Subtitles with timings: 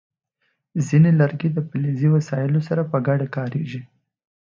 [0.87, 3.81] ځینې لرګي د فلزي وسایلو سره په ګډه کارېږي.